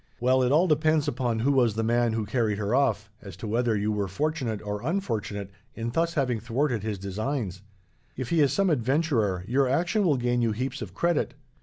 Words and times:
Well, 0.19 0.41
it 0.41 0.51
all 0.51 0.65
depends 0.65 1.07
upon 1.07 1.41
who 1.41 1.51
was 1.51 1.75
the 1.75 1.83
man 1.83 2.13
who 2.13 2.25
carried 2.25 2.57
her 2.57 2.73
off, 2.73 3.11
as 3.21 3.37
to 3.37 3.47
whether 3.47 3.77
you 3.77 3.91
were 3.91 4.07
fortunate 4.07 4.59
or 4.63 4.81
unfortunate 4.81 5.51
in 5.75 5.91
thus 5.91 6.15
having 6.15 6.39
thwarted 6.39 6.81
his 6.81 6.97
designs. 6.97 7.61
If 8.17 8.29
he 8.29 8.41
is 8.41 8.51
some 8.51 8.71
adventurer, 8.71 9.45
your 9.47 9.69
action 9.69 10.03
will 10.03 10.17
gain 10.17 10.41
you 10.41 10.53
heaps 10.53 10.81
of 10.81 10.95
credit. 10.95 11.35